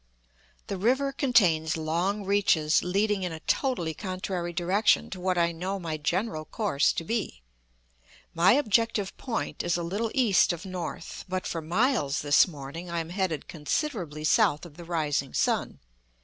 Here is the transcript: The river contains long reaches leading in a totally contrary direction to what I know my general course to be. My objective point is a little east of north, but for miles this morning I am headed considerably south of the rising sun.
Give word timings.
The 0.65 0.77
river 0.77 1.11
contains 1.11 1.77
long 1.77 2.25
reaches 2.25 2.81
leading 2.83 3.21
in 3.21 3.31
a 3.31 3.39
totally 3.41 3.93
contrary 3.93 4.51
direction 4.51 5.11
to 5.11 5.19
what 5.19 5.37
I 5.37 5.51
know 5.51 5.77
my 5.79 5.97
general 5.97 6.43
course 6.45 6.91
to 6.93 7.03
be. 7.03 7.43
My 8.33 8.53
objective 8.53 9.15
point 9.17 9.61
is 9.61 9.77
a 9.77 9.83
little 9.83 10.09
east 10.15 10.53
of 10.53 10.65
north, 10.65 11.23
but 11.29 11.45
for 11.45 11.61
miles 11.61 12.21
this 12.23 12.47
morning 12.47 12.89
I 12.89 12.97
am 12.99 13.09
headed 13.09 13.47
considerably 13.47 14.23
south 14.23 14.65
of 14.65 14.75
the 14.75 14.85
rising 14.85 15.35
sun. 15.35 15.79